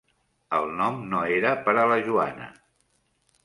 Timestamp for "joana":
2.11-2.51